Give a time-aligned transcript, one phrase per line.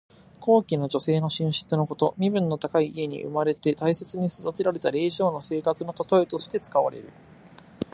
[0.39, 2.15] 高貴な女性の寝室のこと。
[2.17, 7.09] 身分の高い家に生まれて大切に育てられた令嬢の生活のたとえとして使われる。